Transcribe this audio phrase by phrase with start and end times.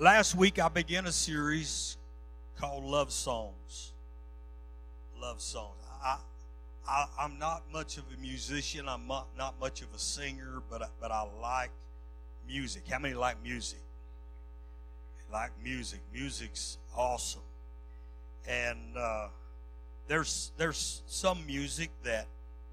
[0.00, 1.98] Last week I began a series
[2.58, 3.92] called Love Songs.
[5.20, 5.76] Love Songs.
[6.02, 6.16] I,
[6.88, 8.88] I, I'm not much of a musician.
[8.88, 11.70] I'm not, not much of a singer, but I, but I like
[12.48, 12.84] music.
[12.90, 13.82] How many like music?
[15.30, 16.00] Like music.
[16.14, 17.42] Music's awesome.
[18.48, 19.28] And uh,
[20.08, 22.26] there's there's some music that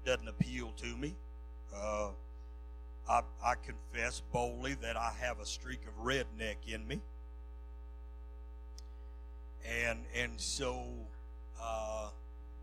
[0.06, 1.14] doesn't appeal to me.
[1.76, 2.08] Uh,
[3.06, 7.00] I, I confess boldly that I have a streak of redneck in me,
[9.66, 10.84] and and so
[11.60, 12.08] uh,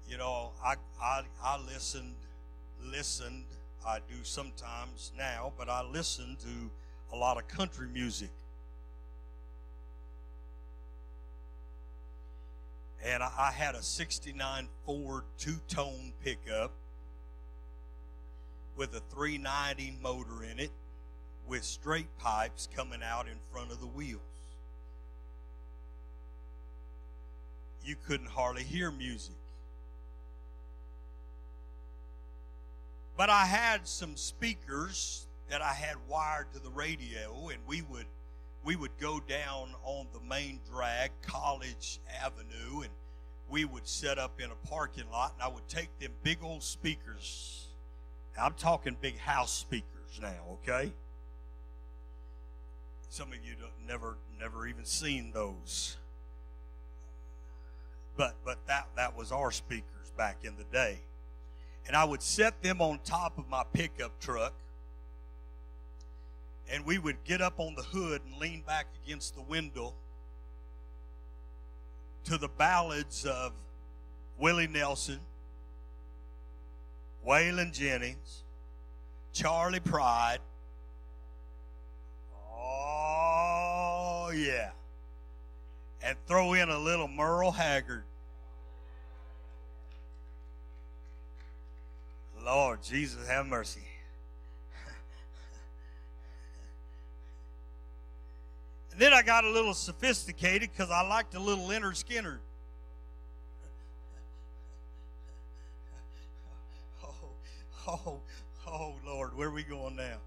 [0.07, 2.15] you know I, I I listened
[2.83, 3.45] listened
[3.85, 8.31] I do sometimes now, but I listen to a lot of country music.
[13.03, 16.71] And I, I had a 69 Ford two tone pickup
[18.75, 20.71] with a 390 motor in it
[21.47, 24.21] with straight pipes coming out in front of the wheels.
[27.85, 29.35] You couldn't hardly hear music.
[33.17, 38.07] But I had some speakers that I had wired to the radio and we would
[38.63, 42.89] we would go down on the main drag College Avenue and
[43.47, 46.63] we would set up in a parking lot and I would take them big old
[46.63, 47.65] speakers
[48.37, 50.91] I'm talking big house speakers now, okay?
[53.09, 53.55] Some of you
[53.87, 55.97] never never even seen those.
[58.17, 60.99] But but that that was our speakers back in the day.
[61.87, 64.53] And I would set them on top of my pickup truck.
[66.71, 69.93] And we would get up on the hood and lean back against the window
[72.23, 73.51] to the ballads of
[74.39, 75.19] Willie Nelson,
[77.25, 78.43] Waylon Jennings,
[79.31, 80.39] Charley Pride.
[82.57, 84.71] Oh, yeah.
[86.05, 88.03] And throw in a little Merle Haggard.
[92.45, 93.81] Lord Jesus, have mercy.
[98.91, 102.37] and then I got a little sophisticated because I liked a little Lynyrd Skynyrd.
[107.03, 107.15] oh,
[107.87, 108.19] oh,
[108.67, 110.17] oh Lord, where are we going now?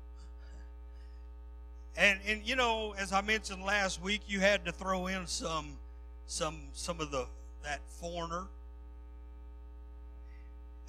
[1.98, 5.76] And and you know, as I mentioned last week, you had to throw in some
[6.26, 7.26] some some of the
[7.64, 8.46] that foreigner.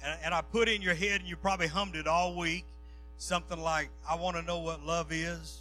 [0.02, 2.64] And, and I put in your head, and you probably hummed it all week,
[3.18, 5.58] something like, "I want to know what love is."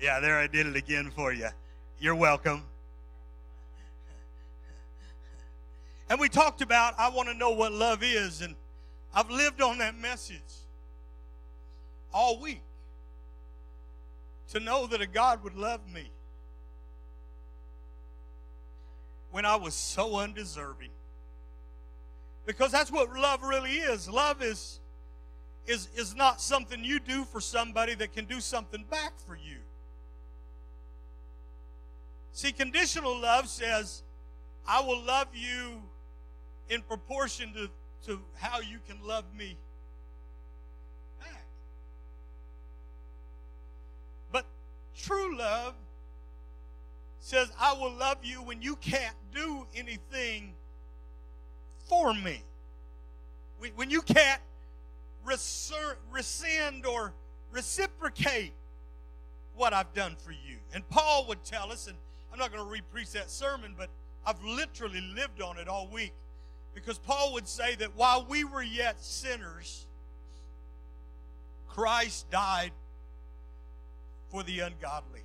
[0.00, 1.48] Yeah, there I did it again for you.
[2.00, 2.62] You're welcome.
[6.08, 8.54] And we talked about, I want to know what love is, and
[9.12, 10.40] I've lived on that message
[12.12, 12.60] all week
[14.50, 16.10] to know that a God would love me
[19.30, 20.90] when I was so undeserving.
[22.46, 24.08] Because that's what love really is.
[24.08, 24.80] Love is,
[25.66, 29.58] is, is not something you do for somebody that can do something back for you.
[32.32, 34.02] See, conditional love says,
[34.68, 35.82] I will love you
[36.68, 37.70] in proportion to
[38.06, 39.56] to how you can love me
[41.20, 41.44] back.
[44.30, 44.46] But
[45.02, 45.74] true love
[47.20, 50.52] says, I will love you when you can't do anything
[51.88, 52.42] for me.
[53.74, 54.40] When you can't
[55.24, 57.12] rescind or
[57.50, 58.52] reciprocate
[59.56, 60.58] what I've done for you.
[60.72, 61.96] And Paul would tell us, and
[62.32, 63.88] I'm not going to repreach that sermon, but
[64.26, 66.12] I've literally lived on it all week.
[66.74, 69.86] Because Paul would say that while we were yet sinners,
[71.68, 72.72] Christ died
[74.28, 75.22] for the ungodly.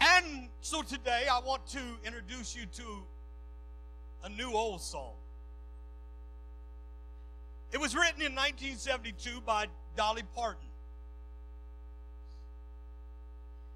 [0.00, 2.84] And so today I want to introduce you to
[4.24, 5.12] a new old song.
[7.72, 10.66] It was written in 1972 by Dolly Parton.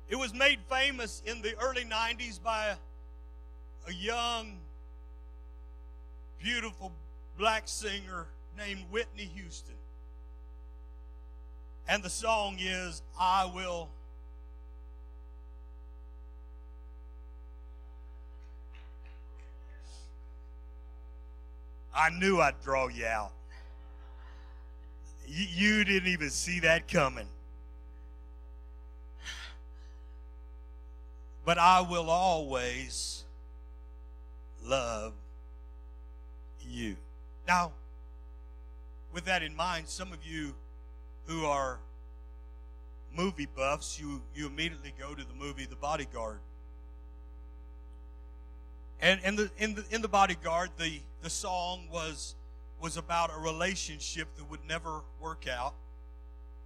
[0.08, 2.74] It was made famous in the early 90s by
[3.86, 4.58] a, young
[6.42, 6.92] beautiful
[7.38, 8.26] black singer
[8.56, 9.74] named Whitney Houston.
[11.88, 13.88] And the song is, I Will.
[21.94, 23.32] I knew I'd draw you out.
[25.26, 27.26] You, didn't even see that coming.
[31.44, 33.24] But I will always
[34.64, 35.12] love
[36.60, 36.96] you.
[37.46, 37.72] Now,
[39.12, 40.54] with that in mind, some of you
[41.26, 41.78] who are
[43.16, 46.38] movie buffs, you, you immediately go to the movie The Bodyguard.
[49.00, 52.34] And, and the, in, the, in The Bodyguard, the, the song was,
[52.80, 55.74] was about a relationship that would never work out,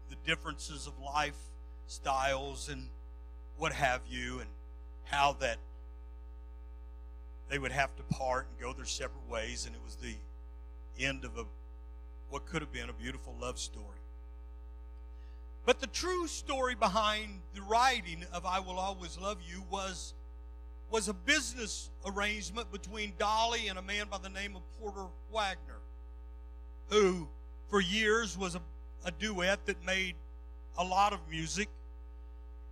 [0.08, 1.36] the differences of life
[1.86, 2.88] styles and
[3.58, 4.48] what have you, and
[5.04, 5.58] how that
[7.48, 10.14] they would have to part and go their separate ways, and it was the
[11.02, 11.44] end of a
[12.30, 13.97] what could have been a beautiful love story.
[15.68, 20.14] But the true story behind the writing of I Will Always Love You was,
[20.90, 25.80] was a business arrangement between Dolly and a man by the name of Porter Wagoner,
[26.88, 27.28] who
[27.68, 28.62] for years was a,
[29.04, 30.14] a duet that made
[30.78, 31.68] a lot of music.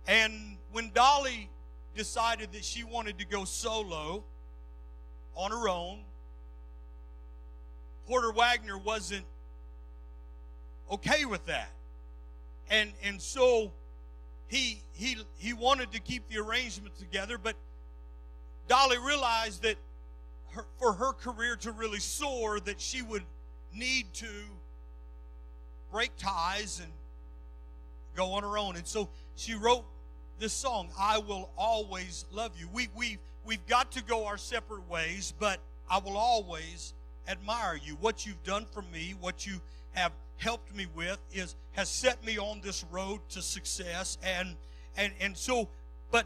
[0.07, 1.51] And when Dolly
[1.95, 4.23] decided that she wanted to go solo
[5.35, 5.99] on her own,
[8.07, 9.25] Porter Wagoner wasn't
[10.89, 11.69] okay with that.
[12.69, 13.71] And and so
[14.47, 17.55] he he he wanted to keep the arrangement together, but
[18.67, 19.75] Dolly realized that
[20.51, 23.23] her, for her career to really soar that she would
[23.73, 24.27] need to
[25.91, 26.91] break ties and
[28.15, 28.75] go on her own.
[28.75, 29.85] And so she wrote
[30.39, 32.67] this song, I Will Always Love You.
[32.73, 35.59] We, we, we've got to go our separate ways, but
[35.89, 36.93] I will always
[37.27, 37.97] admire you.
[38.01, 39.61] What you've done for me, what you
[39.93, 44.55] have helped me with is has set me on this road to success and
[44.95, 45.67] and and so
[46.11, 46.25] but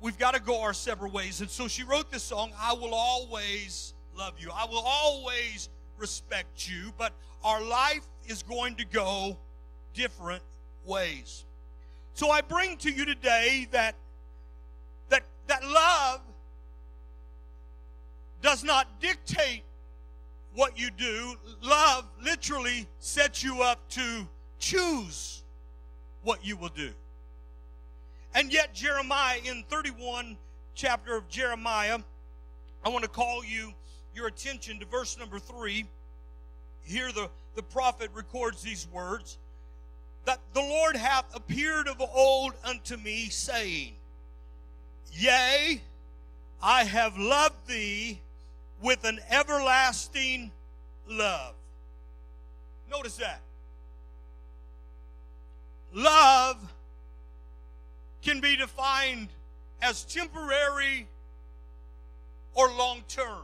[0.00, 1.40] we've got to go our separate ways.
[1.40, 4.50] And so she wrote this song i will always love you.
[4.54, 5.68] I will always
[5.98, 7.12] respect you but
[7.44, 9.36] our life is going to go
[9.92, 10.42] different
[10.86, 11.44] ways.
[12.14, 13.94] So I bring to you today that
[15.10, 16.20] that that love
[18.40, 19.64] does not dictate
[20.54, 21.34] what you do.
[21.62, 24.26] Love literally sets you up to
[24.58, 25.42] choose
[26.22, 26.90] what you will do.
[28.34, 30.36] And yet Jeremiah in 31
[30.74, 31.98] chapter of Jeremiah,
[32.84, 33.72] I want to call you
[34.14, 35.84] your attention to verse number 3.
[36.82, 39.38] Here the, the prophet records these words
[40.24, 43.92] that the Lord hath appeared of old unto me, saying,
[45.12, 45.82] Yea,
[46.62, 48.20] I have loved thee
[48.82, 50.50] with an everlasting
[51.08, 51.54] love.
[52.90, 53.40] Notice that.
[55.92, 56.56] Love
[58.22, 59.28] can be defined
[59.80, 61.06] as temporary
[62.54, 63.42] or long term.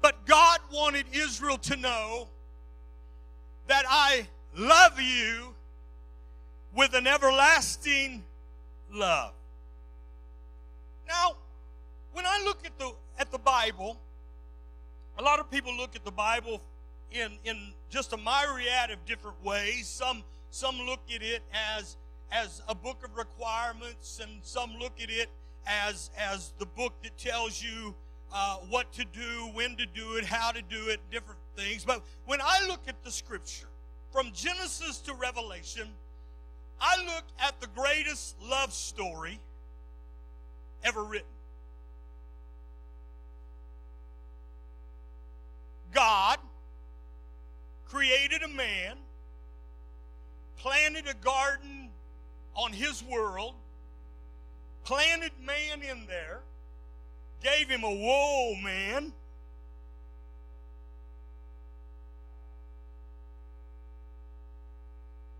[0.00, 2.28] But God wanted Israel to know
[3.66, 4.26] that I
[4.56, 5.54] love you
[6.74, 8.22] with an everlasting
[8.92, 9.32] love.
[11.08, 11.36] Now,
[12.12, 13.96] when I look at the at the Bible,
[15.18, 16.60] a lot of people look at the Bible
[17.10, 19.86] in in just a myriad of different ways.
[19.86, 21.42] Some some look at it
[21.78, 21.96] as
[22.30, 25.30] as a book of requirements, and some look at it
[25.66, 27.94] as as the book that tells you
[28.34, 31.86] uh, what to do, when to do it, how to do it, different things.
[31.86, 33.68] But when I look at the Scripture,
[34.12, 35.88] from Genesis to Revelation,
[36.82, 39.40] I look at the greatest love story
[40.84, 41.33] ever written.
[45.94, 46.38] God
[47.88, 48.96] created a man,
[50.58, 51.88] planted a garden
[52.54, 53.54] on his world,
[54.84, 56.40] planted man in there,
[57.42, 59.12] gave him a whoa man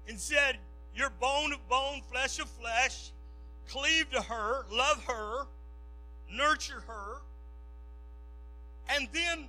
[0.08, 0.58] and said,
[0.94, 3.10] You're bone of bone, flesh of flesh.
[3.68, 5.46] Cleave to her, love her,
[6.30, 7.22] nurture her.
[8.88, 9.46] And then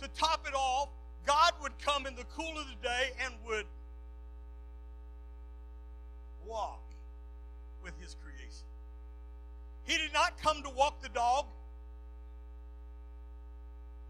[0.00, 0.88] to top it off,
[1.26, 3.66] God would come in the cool of the day and would
[6.46, 6.82] walk
[7.82, 8.66] with his creation.
[9.84, 11.46] He did not come to walk the dog.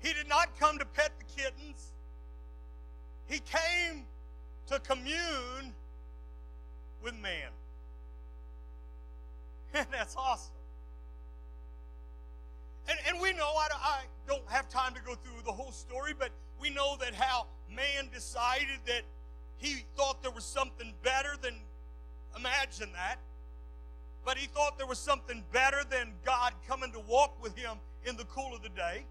[0.00, 1.93] He did not come to pet the kittens.
[3.28, 4.05] He came
[4.69, 5.73] to commune
[7.02, 7.50] with man.
[9.75, 10.55] And that's awesome.
[12.88, 16.12] And, and we know, I, I don't have time to go through the whole story,
[16.16, 19.02] but we know that how man decided that
[19.59, 21.55] he thought there was something better than,
[22.37, 23.16] imagine that.
[24.25, 28.16] But he thought there was something better than God coming to walk with him in
[28.16, 29.05] the cool of the day.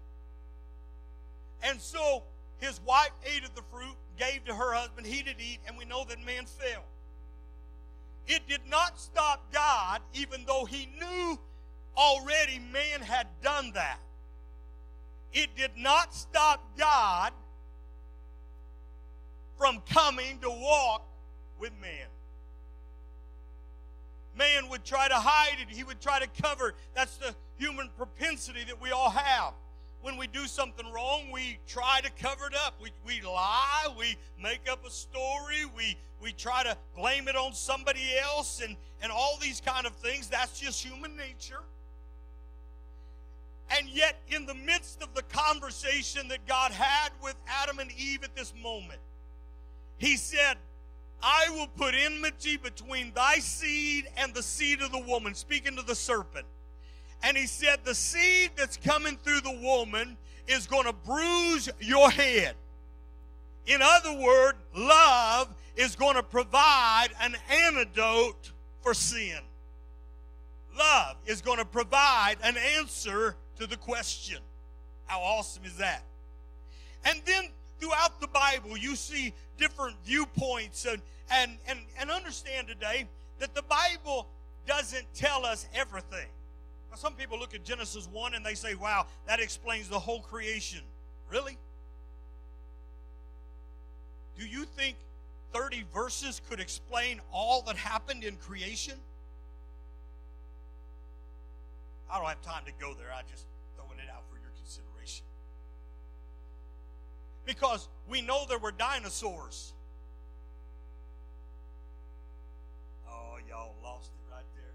[1.62, 2.22] And so
[2.58, 5.84] his wife ate of the fruit, gave to her husband, he did eat, and we
[5.84, 6.84] know that man fell.
[8.26, 11.38] It did not stop God, even though he knew
[11.96, 13.98] already man had done that.
[15.32, 17.32] It did not stop God
[19.58, 21.02] from coming to walk
[21.58, 22.06] with man.
[24.36, 26.74] man would try to hide it, he would try to cover.
[26.94, 29.54] That's the human propensity that we all have.
[30.02, 32.74] When we do something wrong, we try to cover it up.
[32.80, 37.54] We, we lie, we make up a story, we, we try to blame it on
[37.54, 40.28] somebody else, and, and all these kind of things.
[40.28, 41.60] That's just human nature.
[43.70, 48.22] And yet, in the midst of the conversation that God had with Adam and Eve
[48.22, 49.00] at this moment,
[49.98, 50.56] He said,
[51.22, 55.82] I will put enmity between thy seed and the seed of the woman, speaking to
[55.82, 56.46] the serpent.
[57.22, 62.10] And He said, The seed that's coming through the woman is going to bruise your
[62.10, 62.54] head.
[63.66, 69.38] In other words, love is going to provide an antidote for sin.
[70.78, 74.38] Love is going to provide an answer to the question.
[75.06, 76.02] How awesome is that?
[77.04, 77.44] And then
[77.80, 83.06] throughout the Bible, you see different viewpoints and, and, and, and understand today
[83.38, 84.26] that the Bible
[84.66, 86.26] doesn't tell us everything.
[86.90, 90.20] Now, some people look at Genesis 1 and they say, wow, that explains the whole
[90.20, 90.80] creation.
[91.30, 91.56] Really?
[94.38, 94.96] Do you think
[95.52, 98.94] 30 verses could explain all that happened in creation?
[102.10, 103.08] I don't have time to go there.
[103.12, 105.24] I just throwing it out for your consideration.
[107.44, 109.72] Because we know there were dinosaurs.
[113.08, 114.74] Oh, y'all lost it right there.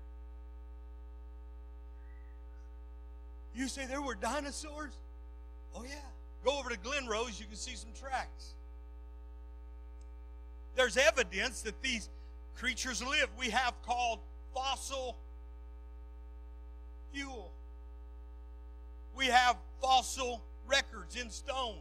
[3.55, 4.93] You say there were dinosaurs?
[5.75, 5.95] Oh, yeah.
[6.43, 8.55] Go over to Glen Rose, you can see some tracks.
[10.75, 12.09] There's evidence that these
[12.55, 13.31] creatures lived.
[13.37, 14.19] We have called
[14.53, 15.17] fossil
[17.11, 17.51] fuel.
[19.15, 21.77] We have fossil records in stone.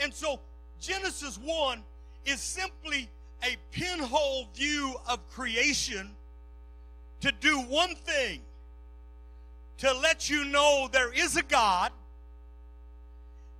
[0.00, 0.40] And so
[0.80, 1.82] Genesis 1
[2.24, 3.08] is simply
[3.42, 6.10] a pinhole view of creation
[7.20, 8.40] to do one thing
[9.78, 11.92] to let you know there is a God.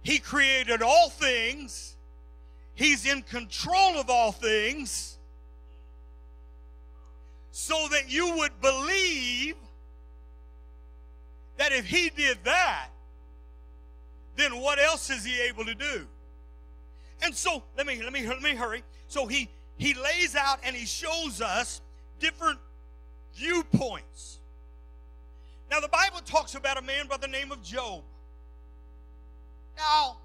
[0.03, 1.97] He created all things,
[2.75, 5.19] He's in control of all things,
[7.51, 9.57] so that you would believe
[11.59, 12.88] that if he did that,
[14.37, 16.07] then what else is he able to do?
[17.23, 18.83] And so let me let me let me hurry.
[19.09, 21.81] So he he lays out and he shows us
[22.21, 22.59] different
[23.35, 24.38] viewpoints.
[25.71, 28.03] Now the Bible talks about a man by the name of Job.
[29.77, 30.17] Now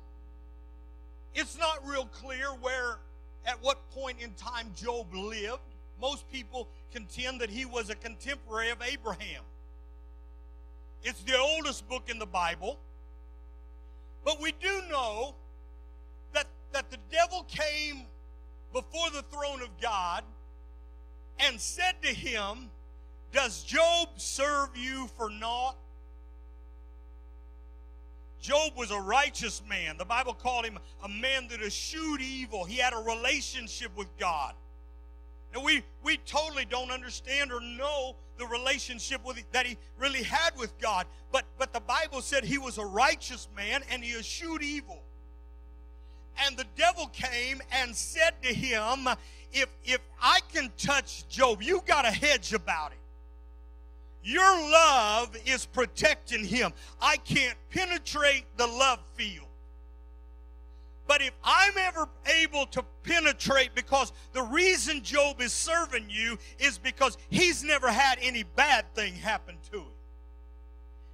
[1.33, 2.99] it's not real clear where
[3.45, 5.59] at what point in time Job lived.
[5.99, 9.41] Most people contend that he was a contemporary of Abraham.
[11.03, 12.79] It's the oldest book in the Bible.
[14.23, 15.35] But we do know
[16.33, 18.03] that, that the devil came
[18.71, 20.23] before the throne of God
[21.39, 22.69] and said to him,
[23.33, 25.75] Does Job serve you for naught?
[28.41, 29.97] Job was a righteous man.
[29.97, 32.65] The Bible called him a man that eschewed evil.
[32.65, 34.53] He had a relationship with God.
[35.53, 40.57] Now we we totally don't understand or know the relationship with, that he really had
[40.57, 44.63] with God, but but the Bible said he was a righteous man and he eschewed
[44.63, 45.01] evil.
[46.45, 49.07] And the devil came and said to him,
[49.51, 52.97] "If if I can touch Job, you got a hedge about it.
[54.23, 56.73] Your love is protecting him.
[57.01, 59.47] I can't penetrate the love field."
[61.07, 62.07] But if I'm ever
[62.41, 68.19] able to penetrate, because the reason Job is serving you is because he's never had
[68.21, 69.87] any bad thing happen to him.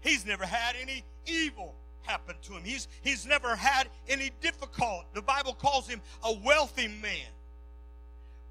[0.01, 2.63] He's never had any evil happen to him.
[2.63, 5.05] He's, he's never had any difficult.
[5.13, 7.27] The Bible calls him a wealthy man.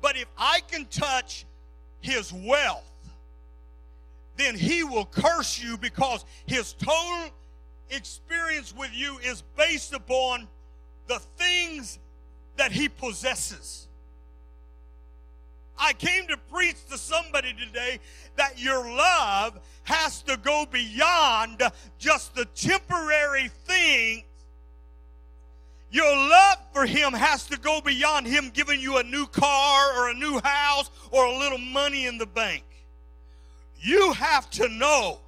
[0.00, 1.45] But if I can touch
[2.00, 2.85] his wealth,
[4.37, 7.30] then he will curse you because his total
[7.90, 10.47] experience with you is based upon
[11.09, 11.99] the things
[12.57, 13.88] that he possesses.
[15.79, 18.00] I came to preach to somebody today
[18.37, 21.62] that your love has to go beyond
[21.99, 24.25] just the temporary things.
[25.91, 30.11] Your love for him has to go beyond him giving you a new car or
[30.11, 32.65] a new house or a little money in the bank.
[33.81, 35.21] You have to know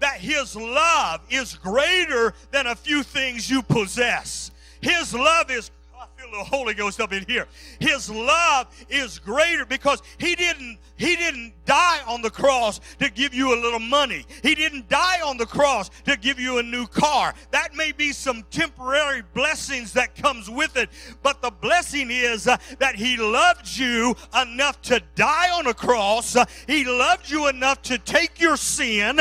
[0.00, 4.50] that his love is greater than a few things you possess.
[4.80, 7.46] His love is, I feel the Holy Ghost up in here.
[7.80, 13.32] His love is greater because he didn't he didn't die on the cross to give
[13.32, 14.26] you a little money.
[14.42, 17.34] He didn't die on the cross to give you a new car.
[17.52, 20.90] That may be some temporary blessings that comes with it,
[21.22, 26.34] but the blessing is uh, that he loved you enough to die on a cross.
[26.34, 29.20] Uh, he loved you enough to take your sin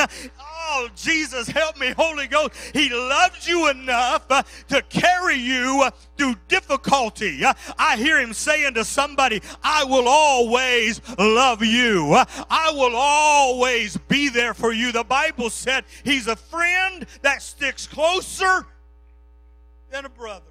[0.60, 2.54] Oh, Jesus, help me, Holy Ghost.
[2.74, 7.44] He loves you enough uh, to carry you uh, through difficulty.
[7.44, 12.16] Uh, I hear him saying to somebody, I will always love you.
[12.50, 14.92] I will always be there for you.
[14.92, 18.66] The Bible said he's a friend that sticks closer
[19.92, 20.44] than a brother.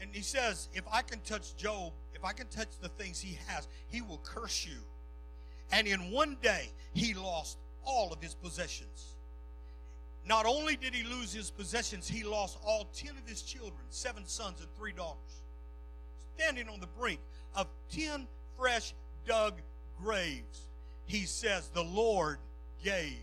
[0.00, 3.38] And he says, if I can touch Job, if I can touch the things he
[3.48, 4.78] has, he will curse you.
[5.72, 9.14] And in one day, he lost all of his possessions.
[10.26, 14.26] Not only did he lose his possessions, he lost all 10 of his children, seven
[14.26, 15.42] sons and three daughters.
[16.36, 17.20] Standing on the brink
[17.54, 18.26] of 10
[18.58, 18.94] fresh
[19.26, 19.54] dug
[20.02, 20.68] graves,
[21.06, 22.38] he says, The Lord
[22.82, 23.18] gave.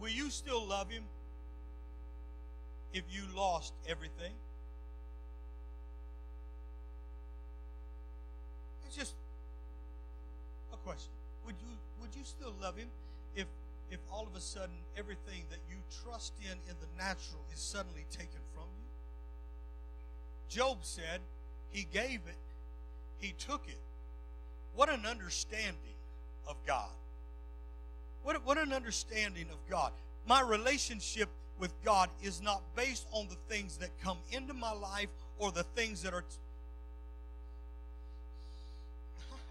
[0.00, 1.04] Will you still love him
[2.92, 4.32] if you lost everything?
[8.96, 9.14] Just
[10.72, 11.12] a question.
[11.46, 12.88] Would you would you still love him
[13.34, 13.46] if
[13.90, 18.04] if all of a sudden everything that you trust in in the natural is suddenly
[18.10, 18.88] taken from you?
[20.48, 21.20] Job said
[21.70, 22.36] he gave it,
[23.18, 23.78] he took it.
[24.74, 25.96] What an understanding
[26.48, 26.90] of God.
[28.22, 29.92] What, what an understanding of God.
[30.26, 35.08] My relationship with God is not based on the things that come into my life
[35.38, 36.24] or the things that are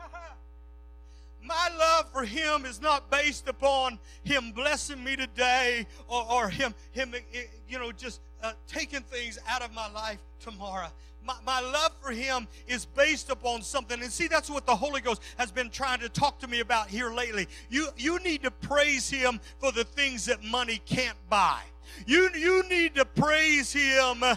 [1.43, 6.74] my love for him is not based upon him blessing me today or, or him,
[6.91, 10.88] him, eh, you know, just uh, taking things out of my life tomorrow.
[11.24, 14.01] My, my, love for him is based upon something.
[14.01, 16.88] And see, that's what the Holy Ghost has been trying to talk to me about
[16.88, 17.48] here lately.
[17.70, 21.62] You, you need to praise him for the things that money can't buy.
[22.08, 24.36] You, you need to praise him uh,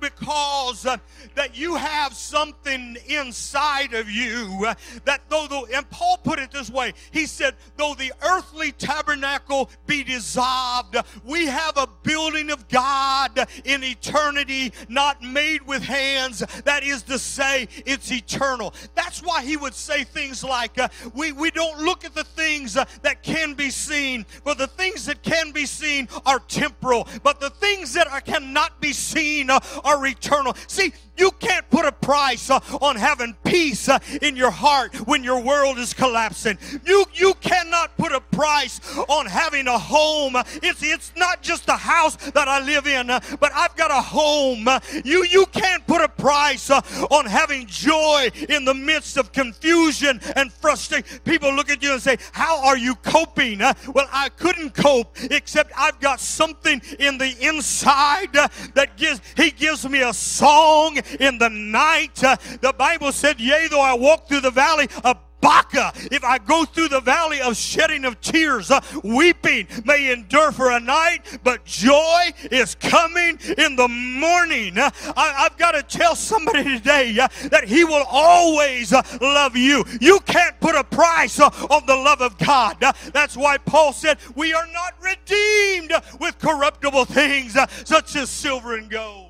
[0.00, 0.96] because uh,
[1.34, 6.50] that you have something inside of you uh, that though the and Paul put it
[6.50, 12.68] this way he said though the earthly tabernacle be dissolved we have a building of
[12.68, 16.40] God in eternity not made with hands.
[16.64, 18.74] That is to say it's eternal.
[18.94, 22.74] That's why he would say things like uh, we we don't look at the things
[22.74, 27.50] that can be seen for the things that can be seen are temporal but the
[27.50, 30.54] things that are, cannot be seen uh, are eternal.
[30.66, 35.24] See, you can't put a price uh, on having peace uh, in your heart when
[35.24, 36.58] your world is collapsing.
[36.84, 40.36] You you cannot put a price on having a home.
[40.62, 44.00] It's it's not just a house that I live in, uh, but I've got a
[44.00, 44.68] home.
[45.04, 50.52] You you can't put a price on having joy in the midst of confusion and
[50.52, 51.20] frustration.
[51.24, 55.72] People look at you and say, "How are you coping?" Well, I couldn't cope except
[55.76, 61.48] I've got something in the inside that gives he gives me a song in the
[61.48, 62.22] night.
[62.22, 65.92] Uh, the Bible said, Yea, though I walk through the valley of Baca.
[66.10, 70.70] If I go through the valley of shedding of tears, uh, weeping may endure for
[70.72, 74.78] a night, but joy is coming in the morning.
[74.78, 79.56] Uh, I, have got to tell somebody today uh, that He will always uh, love
[79.56, 79.84] you.
[80.00, 82.82] You can't put a price uh, on the love of God.
[82.82, 88.76] Uh, that's why Paul said, We are not redeemed with corruptible things such as silver
[88.76, 89.27] and gold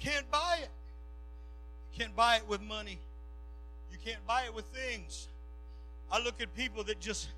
[0.00, 0.70] can't buy it.
[1.92, 2.98] You can't buy it with money.
[3.90, 5.28] You can't buy it with things.
[6.10, 7.28] I look at people that just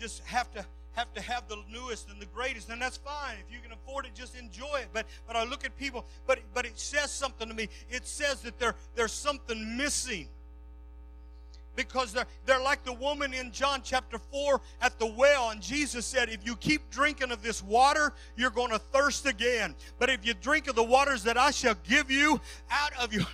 [0.00, 3.36] just have to have to have the newest and the greatest, and that's fine.
[3.46, 4.88] If you can afford it, just enjoy it.
[4.92, 7.68] But but I look at people, but but it says something to me.
[7.90, 10.28] It says that there there's something missing
[11.76, 15.50] because they're, they're like the woman in John chapter 4 at the well.
[15.50, 19.74] And Jesus said, If you keep drinking of this water, you're going to thirst again.
[19.98, 23.26] But if you drink of the waters that I shall give you out of your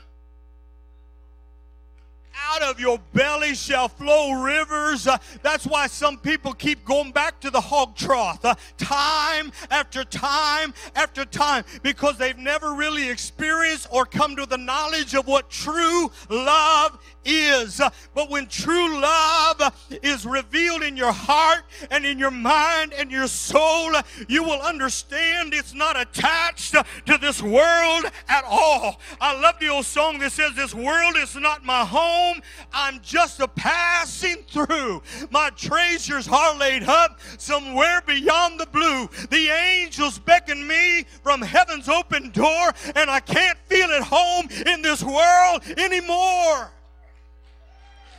[2.35, 5.07] out of your belly shall flow rivers.
[5.07, 10.05] Uh, that's why some people keep going back to the hog trough uh, time after
[10.05, 15.51] time after time because they've never really experienced or come to the knowledge of what
[15.51, 17.81] true love is.
[18.15, 23.29] But when true love is revealed in your heart and in your mind and your
[23.29, 23.93] soul,
[24.29, 29.01] you will understand it's not attached to this world at all.
[29.21, 32.43] I love the old song that says, This world is not my home home.
[32.73, 35.03] I'm just a passing through.
[35.31, 39.09] My treasures are laid up somewhere beyond the blue.
[39.31, 44.83] The angels beckon me from heaven's open door, and I can't feel at home in
[44.83, 46.71] this world anymore.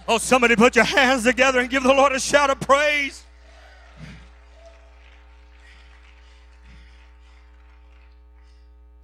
[0.07, 3.23] Oh, somebody put your hands together and give the Lord a shout of praise.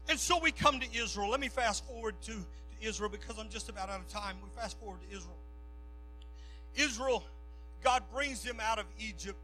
[0.09, 1.29] And so we come to Israel.
[1.29, 2.43] Let me fast forward to, to
[2.81, 4.37] Israel because I'm just about out of time.
[4.43, 5.37] We fast forward to Israel.
[6.75, 7.23] Israel,
[7.83, 9.37] God brings them out of Egypt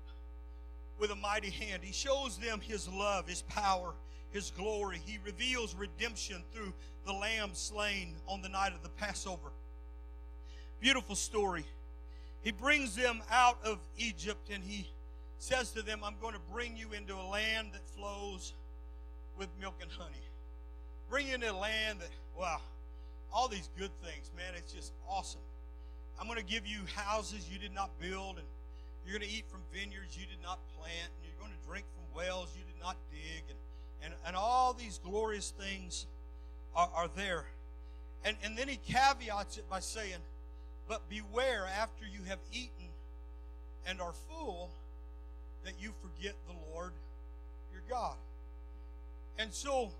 [1.00, 1.84] with a mighty hand.
[1.84, 3.93] He shows them his love, his power,
[4.32, 5.02] his glory.
[5.06, 6.74] He reveals redemption through
[7.06, 9.52] the lamb slain on the night of the Passover.
[10.80, 11.65] Beautiful story.
[12.41, 14.89] He brings them out of Egypt and he
[15.39, 18.54] says to them, I'm going to bring you into a land that flows
[19.38, 20.13] with milk and honey.
[21.10, 22.60] Bring you into a land that, wow,
[23.33, 25.41] all these good things, man, it's just awesome.
[26.19, 28.47] I'm going to give you houses you did not build, and
[29.05, 31.85] you're going to eat from vineyards you did not plant, and you're going to drink
[31.93, 33.59] from wells you did not dig, and,
[34.03, 36.05] and, and all these glorious things
[36.75, 37.45] are, are there.
[38.23, 40.23] And, and then he caveats it by saying,
[40.88, 42.89] But beware after you have eaten
[43.88, 44.71] and are full
[45.63, 46.91] that you forget the Lord
[47.71, 48.15] your God.
[49.38, 49.91] And so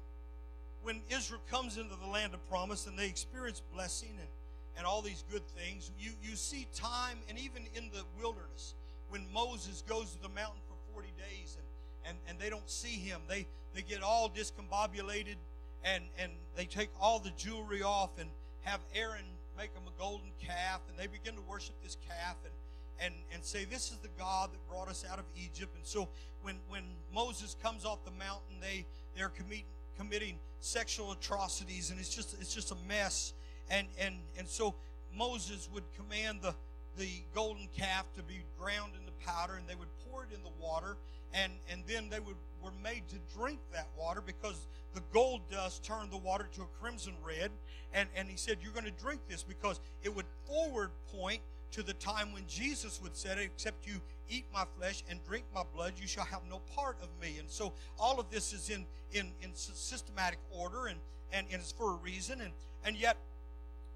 [0.86, 4.30] when Israel comes into the land of promise and they experience blessing and,
[4.78, 8.76] and all these good things, you, you see time, and even in the wilderness,
[9.10, 11.66] when Moses goes to the mountain for 40 days and,
[12.10, 15.38] and, and they don't see him, they, they get all discombobulated
[15.84, 18.30] and, and they take all the jewelry off and
[18.62, 19.26] have Aaron
[19.58, 22.54] make them a golden calf, and they begin to worship this calf and,
[23.00, 25.74] and, and say, This is the God that brought us out of Egypt.
[25.76, 26.08] And so
[26.42, 29.66] when, when Moses comes off the mountain, they, they're committing,
[29.98, 33.34] committing sexual atrocities, and it's just it's just a mess.
[33.70, 34.76] And and and so
[35.16, 36.54] Moses would command the
[36.98, 40.64] the golden calf to be ground into powder, and they would pour it in the
[40.64, 40.98] water,
[41.34, 45.84] and and then they would were made to drink that water because the gold dust
[45.84, 47.52] turned the water to a crimson red.
[47.94, 51.42] And and he said, you're going to drink this because it would forward point
[51.76, 53.96] to the time when Jesus would say, except you
[54.30, 57.36] eat my flesh and drink my blood, you shall have no part of me.
[57.38, 60.98] And so all of this is in, in, in systematic order and,
[61.34, 62.40] and, and it's for a reason.
[62.40, 62.52] And,
[62.86, 63.18] and yet,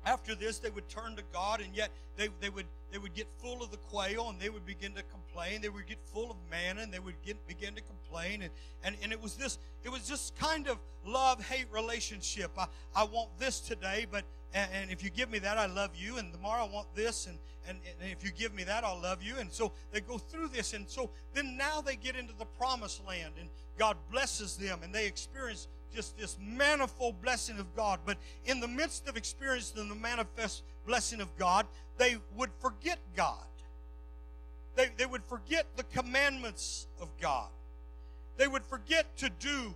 [0.05, 3.27] after this, they would turn to God, and yet they, they would they would get
[3.37, 5.61] full of the quail, and they would begin to complain.
[5.61, 8.41] They would get full of manna, and they would get, begin to complain.
[8.41, 8.51] And,
[8.83, 12.51] and, and it was this it was this kind of love hate relationship.
[12.57, 15.91] I, I want this today, but and, and, if you give me that, I love
[15.95, 16.17] you.
[16.17, 19.21] And tomorrow I want this, and, and, and if you give me that, I'll love
[19.21, 19.35] you.
[19.37, 23.05] And so they go through this, and so then now they get into the promised
[23.07, 27.99] land, and God blesses them, and they experience just this manifold blessing of God.
[28.05, 31.65] But in the midst of experiencing the manifest blessing of God,
[31.97, 33.45] they would forget God.
[34.75, 37.49] They, they would forget the commandments of God.
[38.37, 39.73] They would forget to do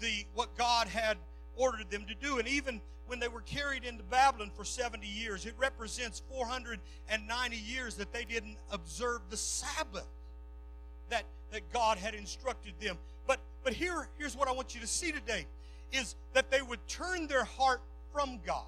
[0.00, 1.16] the what God had
[1.56, 2.38] ordered them to do.
[2.38, 2.80] And even
[3.12, 8.24] when they were carried into Babylon for 70 years, it represents 490 years that they
[8.24, 10.08] didn't observe the Sabbath
[11.10, 12.96] that, that God had instructed them.
[13.26, 15.44] But but here, here's what I want you to see today
[15.92, 17.82] is that they would turn their heart
[18.14, 18.64] from God.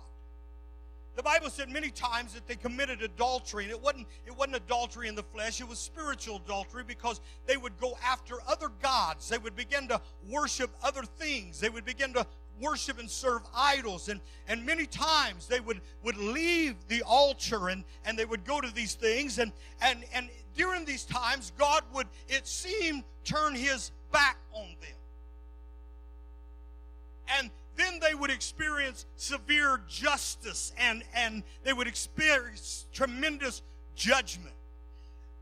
[1.17, 5.09] The Bible said many times that they committed adultery, and it wasn't, it wasn't adultery
[5.09, 9.29] in the flesh, it was spiritual adultery because they would go after other gods.
[9.29, 11.61] They would begin to worship other things.
[11.61, 12.27] They would begin to
[12.61, 14.09] worship and serve idols.
[14.09, 18.61] And, and many times they would, would leave the altar and, and they would go
[18.61, 19.39] to these things.
[19.39, 24.97] And, and, and during these times, God would, it seemed, turn his back on them.
[27.39, 33.63] And then they would experience severe justice and, and they would experience tremendous
[33.97, 34.55] judgment.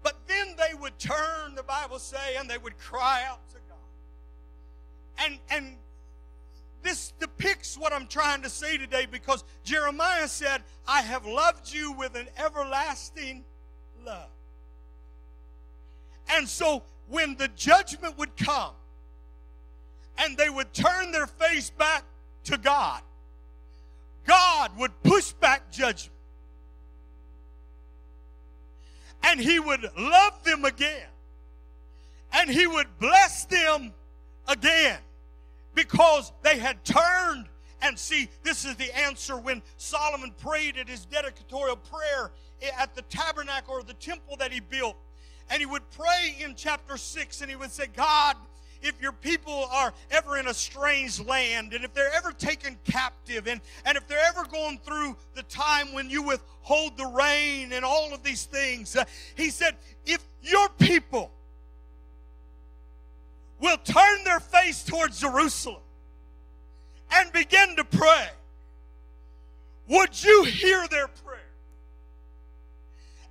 [0.03, 5.25] But then they would turn, the Bible say, and they would cry out to God.
[5.25, 5.77] And, and
[6.83, 11.93] this depicts what I'm trying to say today because Jeremiah said, I have loved you
[11.93, 13.45] with an everlasting
[14.05, 14.29] love.
[16.31, 18.73] And so when the judgment would come
[20.19, 22.05] and they would turn their face back
[22.45, 23.01] to God,
[24.27, 26.11] God would push back judgment.
[29.25, 31.07] And He would love them again.
[32.33, 33.93] And He would bless them
[34.49, 34.99] again
[35.75, 37.47] because they had turned.
[37.81, 42.31] And see, this is the answer when Solomon prayed at his dedicatorial prayer
[42.79, 44.97] at the tabernacle or the temple that he built.
[45.51, 48.37] And he would pray in chapter 6 and he would say, God,
[48.83, 53.47] if your people are ever in a strange land and if they're ever taken captive
[53.47, 57.85] and, and if they're ever going through the time when you withhold the rain and
[57.85, 59.05] all of these things, uh,
[59.37, 61.31] he said, if your people
[63.63, 65.81] will turn their face towards Jerusalem
[67.13, 68.29] and begin to pray,
[69.89, 71.39] would you hear their prayer?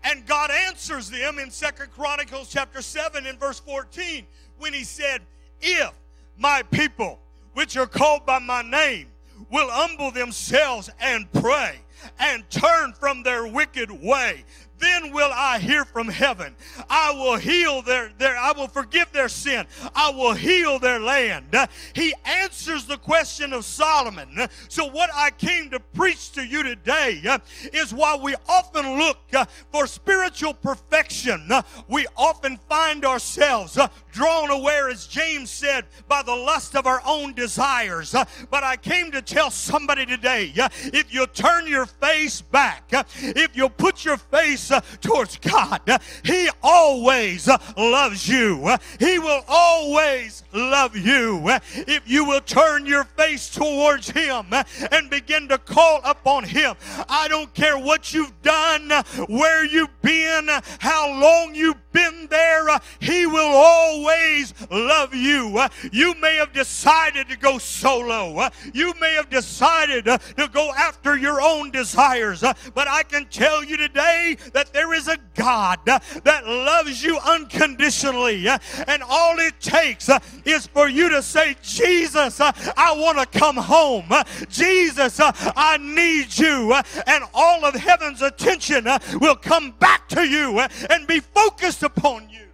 [0.03, 4.25] And God answers them in Second Chronicles chapter 7 and verse 14
[4.57, 5.21] when he said,
[5.59, 5.91] If
[6.37, 7.19] my people,
[7.53, 9.07] which are called by my name,
[9.51, 11.79] will humble themselves and pray
[12.19, 14.43] and turn from their wicked way,
[14.81, 16.55] then will I hear from heaven.
[16.89, 19.65] I will heal their, their I will forgive their sin.
[19.95, 21.55] I will heal their land.
[21.93, 24.47] He answers the question of Solomon.
[24.67, 27.39] So what I came to preach to you today uh,
[27.73, 33.77] is while we often look uh, for spiritual perfection, uh, we often find ourselves
[34.11, 38.15] drawn away, as James said, by the lust of our own desires.
[38.49, 43.69] But I came to tell somebody today, if you turn your face back, if you
[43.69, 45.81] put your face uh, towards God.
[46.23, 48.75] He always uh, loves you.
[48.99, 51.41] He will always love you
[51.87, 54.45] if you will turn your face towards Him
[54.91, 56.75] and begin to call upon Him.
[57.09, 58.89] I don't care what you've done,
[59.27, 65.57] where you've been, how long you've been there, uh, He will always love you.
[65.57, 68.37] Uh, you may have decided to go solo.
[68.37, 72.41] Uh, you may have decided to go after your own desires.
[72.41, 78.47] But I can tell you today that there is a God that loves you unconditionally.
[78.47, 80.09] And all it takes
[80.45, 84.09] is for you to say, Jesus, I want to come home.
[84.49, 86.73] Jesus, I need you.
[87.07, 88.87] And all of heaven's attention
[89.19, 92.45] will come back to you and be focused upon you.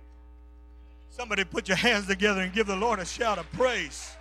[1.10, 4.16] Somebody put your hands together and give the Lord a shout of praise.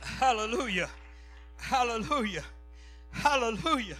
[0.00, 0.88] Hallelujah.
[1.56, 2.44] Hallelujah.
[3.10, 3.96] Hallelujah.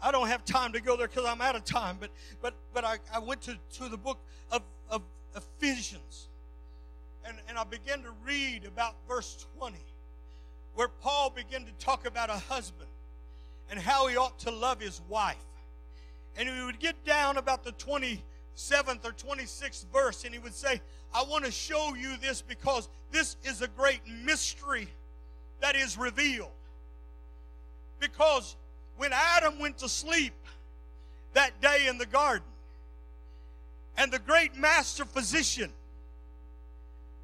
[0.00, 2.84] I don't have time to go there because I'm out of time, but but but
[2.84, 4.18] I, I went to, to the book
[4.50, 5.02] of, of
[5.36, 6.28] Ephesians
[7.28, 9.76] and, and I began to read about verse 20,
[10.74, 12.88] where Paul began to talk about a husband
[13.70, 15.36] and how he ought to love his wife.
[16.38, 20.80] And he would get down about the 27th or 26th verse and he would say,
[21.12, 24.88] I want to show you this because this is a great mystery
[25.60, 26.50] that is revealed.
[28.00, 28.56] Because
[28.96, 30.32] when Adam went to sleep
[31.34, 32.46] that day in the garden,
[33.96, 35.72] and the great master physician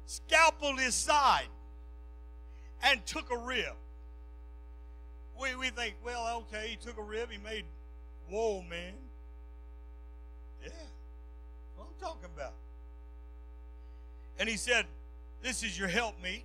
[0.05, 1.47] scalpeled his side
[2.83, 3.73] and took a rib.
[5.41, 7.63] We, we think, well, okay, he took a rib, he made,
[8.29, 8.93] whoa, man.
[10.63, 10.69] Yeah,
[11.75, 12.53] what I'm talking about.
[14.45, 14.85] And he said,
[15.41, 16.43] This is your helpmeet.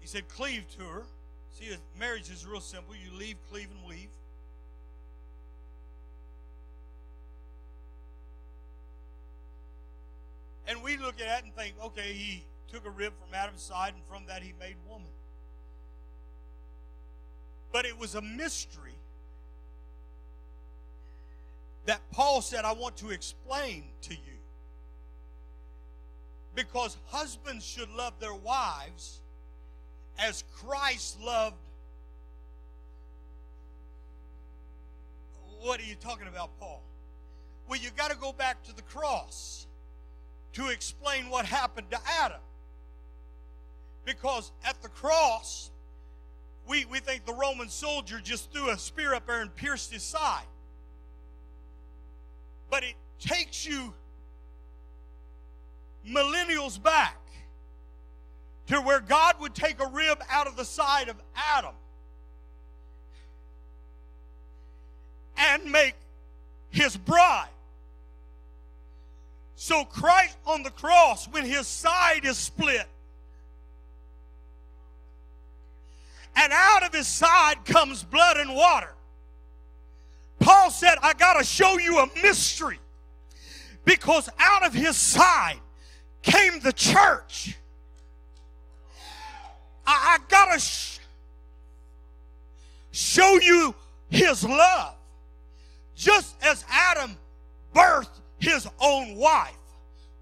[0.00, 1.02] He said, Cleave to her.
[1.52, 1.66] See,
[2.00, 2.94] marriage is real simple.
[2.94, 4.08] You leave, cleave, and weave.
[10.66, 13.92] And we look at that and think, okay, he took a rib from Adam's side,
[13.92, 15.06] and from that he made woman.
[17.74, 18.96] But it was a mystery
[21.84, 24.33] that Paul said, I want to explain to you.
[26.54, 29.20] Because husbands should love their wives
[30.18, 31.56] as Christ loved.
[35.60, 36.82] What are you talking about, Paul?
[37.68, 39.66] Well, you've got to go back to the cross
[40.52, 42.40] to explain what happened to Adam.
[44.04, 45.70] Because at the cross,
[46.68, 50.02] we, we think the Roman soldier just threw a spear up there and pierced his
[50.02, 50.44] side.
[52.70, 53.94] But it takes you
[56.08, 57.16] millennials back
[58.66, 61.74] to where God would take a rib out of the side of Adam
[65.36, 65.94] and make
[66.70, 67.48] his bride.
[69.56, 72.86] So Christ on the cross, when his side is split,
[76.36, 78.92] and out of his side comes blood and water.
[80.40, 82.78] Paul said, I got to show you a mystery
[83.84, 85.60] because out of his side
[86.24, 87.56] came the church.
[89.86, 90.98] I, I got to sh-
[92.90, 93.74] show you
[94.08, 94.94] his love.
[95.94, 97.16] Just as Adam
[97.74, 99.56] birthed his own wife,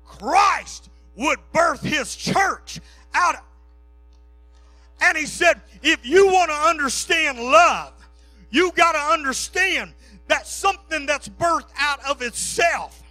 [0.04, 2.80] Christ would birth his church
[3.14, 3.36] out.
[5.00, 7.92] And he said, if you want to understand love,
[8.50, 9.92] you got to understand
[10.28, 13.01] that something that's birthed out of itself,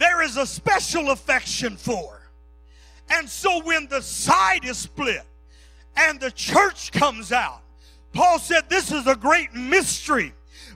[0.00, 2.22] there is a special affection for.
[3.10, 5.22] And so when the side is split
[5.96, 7.60] and the church comes out,
[8.12, 10.32] Paul said this is a great mystery.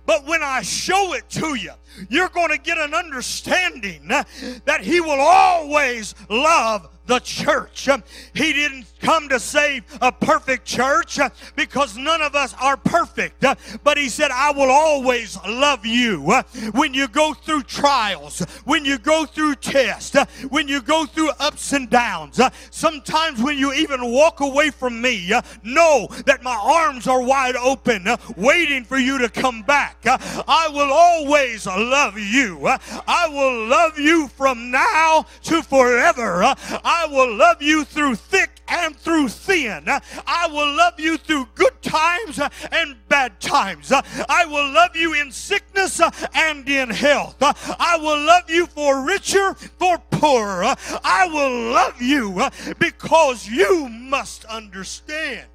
[0.07, 1.73] But when I show it to you,
[2.11, 7.89] you're going to get an understanding that he will always love the church.
[7.89, 12.77] Um, he didn't come to save a perfect church uh, because none of us are
[12.77, 13.45] perfect.
[13.45, 18.41] Uh, but he said, I will always love you uh, when you go through trials,
[18.65, 20.17] when you go through tests,
[20.49, 22.41] when you go through ups and downs.
[22.71, 28.07] Sometimes when you even walk away from me, know that my arms are wide open,
[28.37, 29.99] waiting for you to come back.
[30.05, 32.67] I will always love you.
[32.67, 36.43] I will love you from now to forever.
[36.45, 39.85] I will love you through thick and through thin.
[40.27, 42.41] I will love you through good times
[42.73, 43.93] and bad times.
[43.93, 46.01] I will love you in sickness
[46.35, 47.37] and in health.
[47.41, 50.75] I will love you for richer, for poorer.
[51.05, 55.47] I will love you because you must understand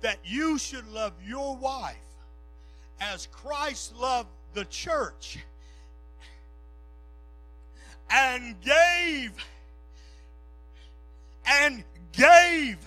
[0.00, 1.96] that you should love your wife
[3.00, 5.38] as Christ loved the church
[8.10, 9.32] and gave
[11.46, 12.78] and gave.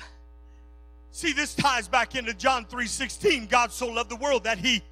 [1.12, 3.48] See, this ties back into John 3:16.
[3.48, 4.84] God so loved the world that he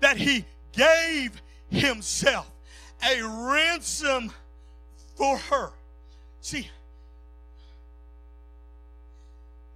[0.00, 2.50] that he gave himself
[3.02, 4.32] a ransom
[5.16, 5.70] for her.
[6.40, 6.64] See, you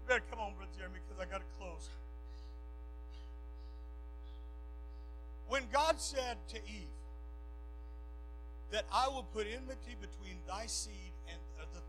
[0.09, 1.89] better come on, Brother Jeremy, because I got to close.
[5.49, 6.89] When God said to Eve
[8.73, 11.13] that I will put enmity between thy seed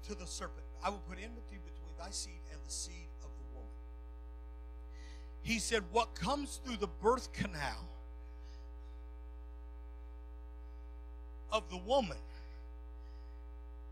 [0.08, 3.56] to the serpent, I will put enmity between thy seed and the seed of the
[3.56, 3.70] woman.
[5.42, 7.86] He said, What comes through the birth canal
[11.52, 12.18] of the woman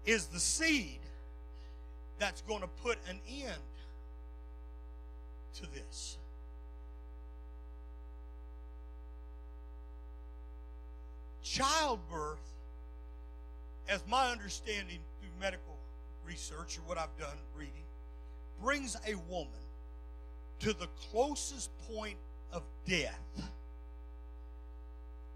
[0.06, 1.00] is the seed
[2.20, 3.54] that's going to put an end
[5.56, 6.18] to this.
[11.44, 12.40] Childbirth,
[13.88, 15.75] as my understanding through medical
[16.26, 17.74] research or what I've done reading,
[18.62, 19.50] brings a woman
[20.60, 22.18] to the closest point
[22.52, 23.20] of death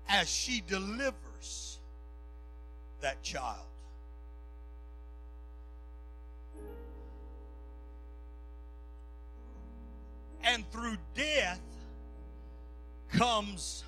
[0.08, 1.80] as she delivers
[3.02, 3.65] that child.
[10.43, 11.62] And through death
[13.12, 13.84] comes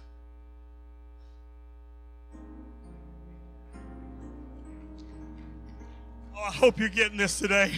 [6.36, 7.74] Oh, I hope you're getting this today.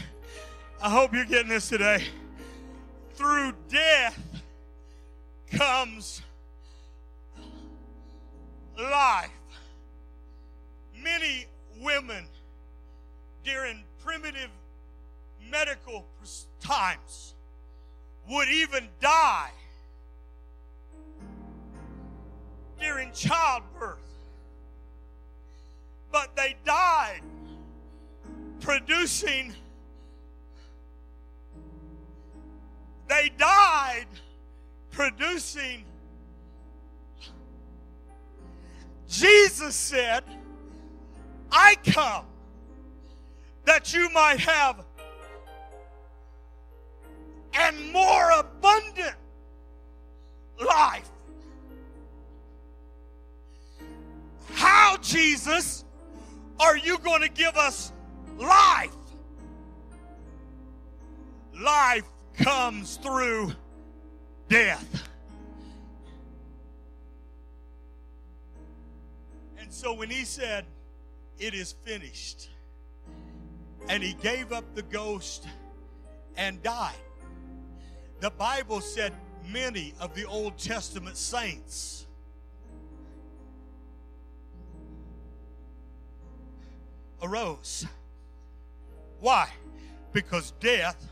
[0.82, 2.04] I hope you're getting this today.
[3.16, 4.20] Through death
[5.52, 6.22] comes
[8.78, 9.30] life.
[11.02, 11.46] Many
[11.82, 12.26] women
[13.44, 14.50] during primitive
[15.50, 16.06] medical
[16.60, 17.34] times
[18.30, 19.52] would even die
[22.80, 23.98] during childbirth.
[26.12, 27.22] But they died
[28.63, 29.54] producing.
[33.10, 34.08] They died
[34.89, 35.84] producing.
[39.08, 40.23] Jesus said,
[41.52, 42.26] I come
[43.65, 44.84] that you might have
[47.54, 49.15] and more abundant
[50.65, 51.10] life.
[54.54, 55.86] How, Jesus,
[56.60, 57.92] are you going to give us
[58.38, 58.96] life.
[61.60, 63.54] Life comes through
[64.50, 65.08] death.
[69.60, 70.65] And so when he said,
[71.39, 72.50] It is finished,
[73.89, 75.48] and he gave up the ghost
[76.36, 76.93] and died,
[78.19, 79.13] the Bible said
[79.48, 82.08] many of the Old Testament saints
[87.22, 87.86] arose.
[89.23, 89.47] Why?
[90.12, 91.07] Because death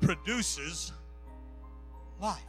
[0.00, 0.92] produces
[2.20, 2.40] life.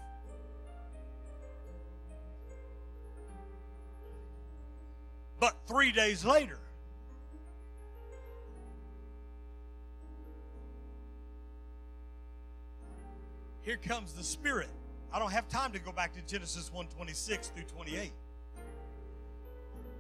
[5.40, 6.58] But three days later,
[13.62, 14.70] here comes the Spirit.
[15.14, 18.12] I don't have time to go back to Genesis 1 26 through 28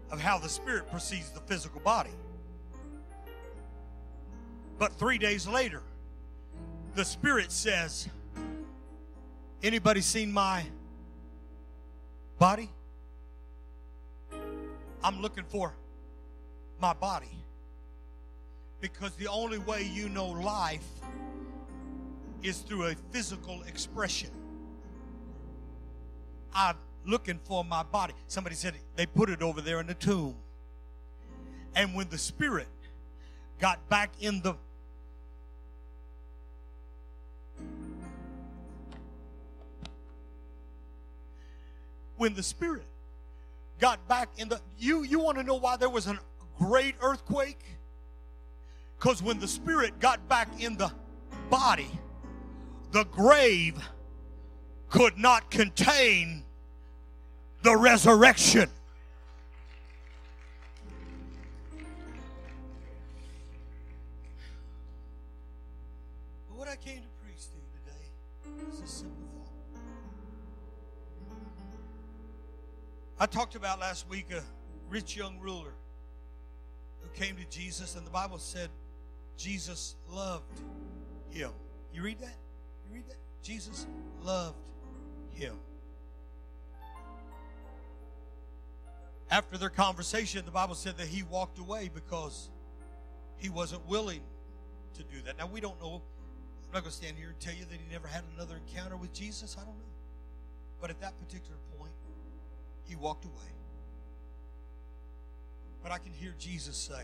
[0.09, 2.09] of how the Spirit precedes the physical body.
[4.81, 5.83] But three days later,
[6.95, 8.09] the Spirit says,
[9.61, 10.63] Anybody seen my
[12.39, 12.67] body?
[15.03, 15.75] I'm looking for
[16.79, 17.29] my body.
[18.79, 20.87] Because the only way you know life
[22.41, 24.31] is through a physical expression.
[26.55, 28.15] I'm looking for my body.
[28.27, 30.33] Somebody said they put it over there in the tomb.
[31.75, 32.67] And when the spirit
[33.59, 34.55] got back in the
[42.21, 42.85] when the spirit
[43.79, 46.19] got back in the you you want to know why there was a
[46.59, 47.63] great earthquake?
[48.99, 50.91] Because when the spirit got back in the
[51.49, 51.89] body
[52.91, 53.75] the grave
[54.89, 56.43] could not contain
[57.63, 58.69] the resurrection.
[66.53, 69.20] What i came to preach to you today is a simple
[73.21, 74.41] I talked about last week a
[74.89, 75.75] rich young ruler
[77.01, 78.71] who came to Jesus, and the Bible said
[79.37, 80.59] Jesus loved
[81.29, 81.51] him.
[81.93, 82.35] You read that?
[82.89, 83.17] You read that?
[83.43, 83.85] Jesus
[84.23, 84.57] loved
[85.29, 85.53] him.
[89.29, 92.49] After their conversation, the Bible said that he walked away because
[93.37, 94.21] he wasn't willing
[94.95, 95.37] to do that.
[95.37, 96.01] Now, we don't know.
[96.65, 98.97] I'm not going to stand here and tell you that he never had another encounter
[98.97, 99.57] with Jesus.
[99.61, 99.93] I don't know.
[100.81, 101.57] But at that particular
[102.85, 103.33] he walked away.
[105.81, 107.03] But I can hear Jesus say,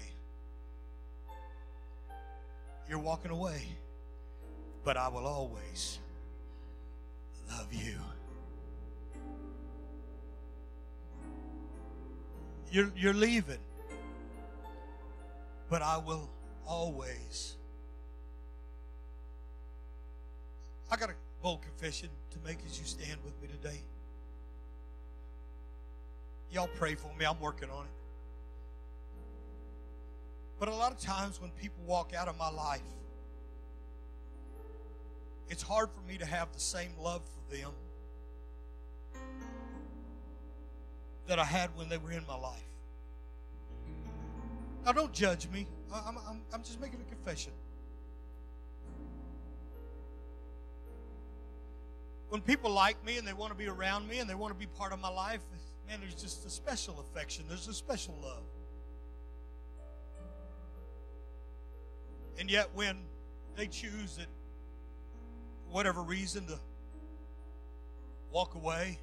[2.89, 3.63] You're walking away,
[4.83, 5.99] but I will always
[7.49, 7.95] love you.
[12.71, 13.59] You're, you're leaving,
[15.69, 16.29] but I will
[16.65, 17.55] always.
[20.91, 23.81] I got a bold confession to make as you stand with me today.
[26.51, 27.25] Y'all pray for me.
[27.25, 27.91] I'm working on it.
[30.59, 32.81] But a lot of times when people walk out of my life,
[35.49, 37.71] it's hard for me to have the same love for them
[41.27, 42.63] that I had when they were in my life.
[44.85, 45.67] Now, don't judge me.
[45.93, 47.51] I'm, I'm, I'm just making a confession.
[52.29, 54.59] When people like me and they want to be around me and they want to
[54.59, 55.41] be part of my life,
[55.87, 58.43] man, there's just a special affection, there's a special love.
[62.39, 62.97] And yet, when
[63.55, 64.27] they choose, it,
[65.65, 66.59] for whatever reason, to
[68.31, 68.99] walk away,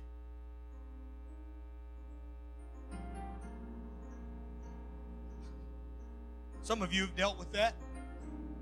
[6.62, 7.74] some of you have dealt with that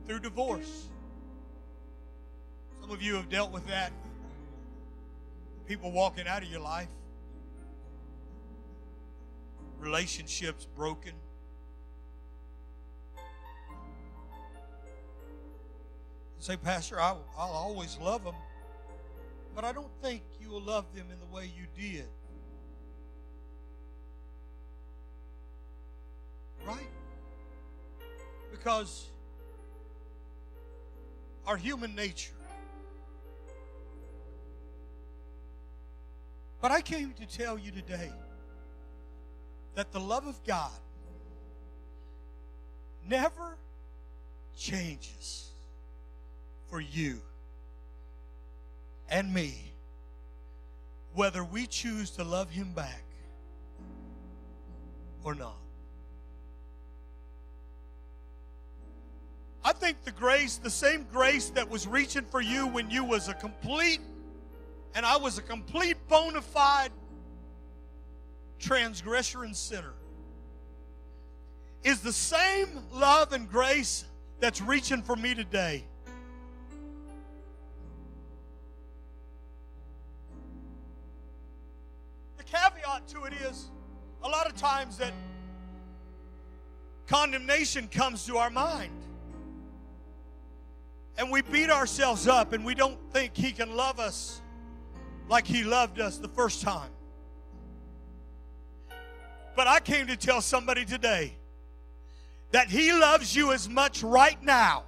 [0.06, 0.88] through divorce.
[2.80, 3.92] Some of you have dealt with that.
[5.66, 6.88] People walking out of your life
[9.82, 11.12] relationships broken.
[16.38, 18.34] say, Pastor, I, will always love them,
[19.54, 22.08] but I don't think you will love them in the way you did.
[26.66, 26.88] Right?
[28.50, 29.08] Because
[31.46, 32.34] our human nature.
[36.60, 38.10] But I came to tell you today
[39.74, 40.70] that the love of God
[43.08, 43.56] never
[44.56, 45.50] changes
[46.68, 47.20] for you
[49.10, 49.72] and me,
[51.14, 53.04] whether we choose to love Him back
[55.24, 55.56] or not.
[59.64, 63.28] I think the grace, the same grace that was reaching for you when you was
[63.28, 64.00] a complete
[64.94, 66.90] and I was a complete bona fide
[68.62, 69.92] transgressor and sinner
[71.84, 74.04] is the same love and grace
[74.40, 75.84] that's reaching for me today.
[82.38, 83.68] The caveat to it is
[84.22, 85.12] a lot of times that
[87.08, 88.92] condemnation comes to our mind.
[91.18, 94.40] And we beat ourselves up and we don't think He can love us
[95.28, 96.90] like He loved us the first time.
[99.54, 101.34] But I came to tell somebody today
[102.52, 104.84] that He loves you as much right now,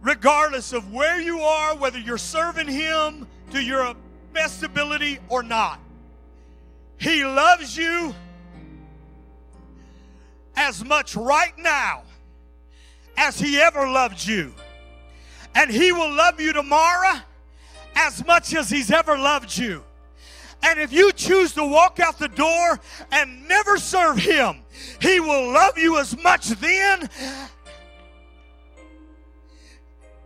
[0.00, 3.94] regardless of where you are, whether you're serving Him to your
[4.32, 5.80] best ability or not.
[6.98, 8.14] He loves you
[10.56, 12.02] as much right now
[13.16, 14.52] as He ever loved you.
[15.54, 17.18] And He will love you tomorrow
[17.94, 19.84] as much as He's ever loved you.
[20.62, 22.80] And if you choose to walk out the door
[23.12, 24.62] and never serve Him,
[25.00, 27.08] He will love you as much then.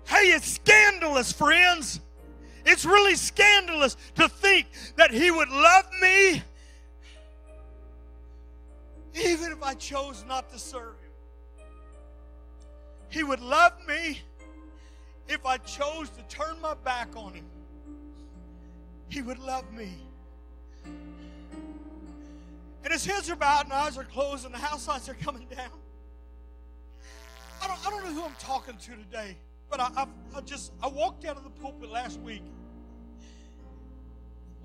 [0.06, 2.00] Hey, it's scandalous, friends.
[2.64, 4.66] It's really scandalous to think
[4.96, 6.42] that He would love me
[9.14, 11.66] even if I chose not to serve Him.
[13.08, 14.22] He would love me
[15.28, 17.46] if I chose to turn my back on Him.
[19.08, 19.92] He would love me.
[22.84, 25.46] And his heads are bowed and eyes are closed and the house lights are coming
[25.54, 25.70] down.
[27.62, 29.36] I don't, I don't know who I'm talking to today,
[29.70, 30.06] but I, I,
[30.36, 32.42] I just I walked out of the pulpit last week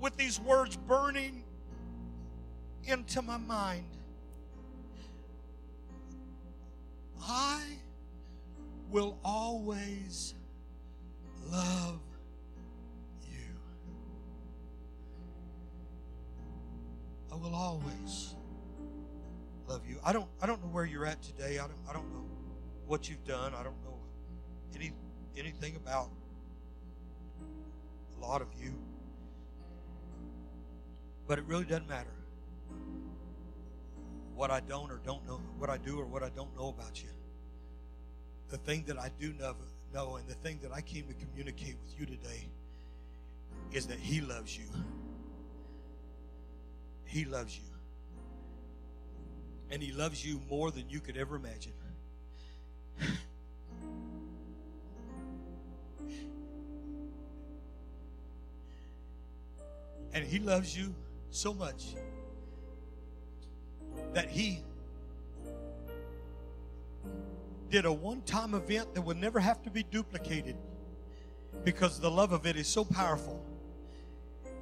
[0.00, 1.44] with these words burning
[2.84, 3.84] into my mind.
[7.22, 7.62] I
[8.90, 10.34] will always
[11.50, 12.00] love
[17.40, 18.34] will always
[19.66, 19.98] love you.
[20.04, 21.58] I don't I don't know where you're at today.
[21.58, 22.24] I don't I don't know
[22.86, 23.54] what you've done.
[23.54, 23.98] I don't know
[24.74, 24.92] any
[25.36, 26.10] anything about
[28.16, 28.74] a lot of you.
[31.26, 32.08] But it really doesn't matter
[34.34, 37.02] what I don't or don't know, what I do or what I don't know about
[37.02, 37.08] you.
[38.50, 39.54] The thing that I do know,
[39.92, 42.48] know and the thing that I came to communicate with you today
[43.72, 44.66] is that He loves you.
[47.08, 47.64] He loves you.
[49.70, 51.72] And He loves you more than you could ever imagine.
[60.12, 60.94] And He loves you
[61.30, 61.94] so much
[64.14, 64.60] that He
[67.70, 70.56] did a one time event that would never have to be duplicated
[71.64, 73.44] because the love of it is so powerful.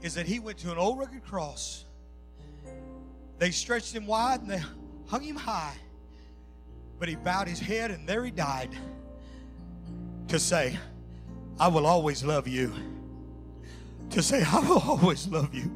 [0.02, 1.85] Is that He went to an old rugged cross
[3.38, 4.62] they stretched him wide and they
[5.06, 5.74] hung him high.
[6.98, 8.70] But he bowed his head and there he died
[10.28, 10.78] to say,
[11.58, 12.72] I will always love you.
[14.10, 15.70] To say, I will always love you.